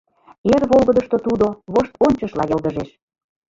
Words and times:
Эр 0.53 0.63
волгыдышто 0.71 1.17
тудо 1.27 1.45
воштончышла 1.73 2.43
йылгыжеш. 2.47 2.89